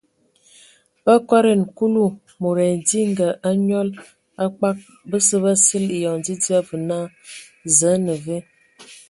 Ba 1.03 1.13
akodan 1.19 1.61
Kulu 1.77 2.05
mod 2.41 2.57
edinga 2.71 3.27
a 3.47 3.49
nyal 3.67 3.89
a 4.43 4.45
kpag 4.53 4.77
basə 5.09 5.35
ba 5.43 5.51
sili 5.65 5.87
eyoŋ 5.99 6.17
dzidzia 6.23 6.59
və 6.67 6.75
naa: 6.87 7.05
Zǝ 7.77 7.87
a 7.95 7.97
ne 8.05 8.15
ve?. 8.23 8.37